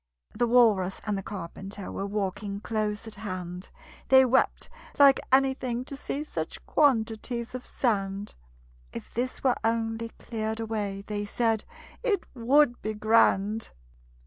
The 0.33 0.47
Walrus 0.47 0.99
and 1.05 1.15
the 1.15 1.21
Carpenter 1.21 1.91
Were 1.91 2.07
walking 2.07 2.59
close 2.59 3.05
at 3.05 3.13
hand; 3.13 3.69
They 4.09 4.25
wept 4.25 4.67
like 4.97 5.19
anything 5.31 5.85
to 5.85 5.95
see 5.95 6.23
Such 6.23 6.65
quantities 6.65 7.53
of 7.53 7.67
sand: 7.67 8.33
"If 8.91 9.13
this 9.13 9.43
were 9.43 9.57
only 9.63 10.09
cleared 10.17 10.59
away," 10.59 11.03
They 11.05 11.23
said, 11.23 11.65
"It 12.01 12.23
would 12.33 12.81
be 12.81 12.95
grand!" 12.95 13.69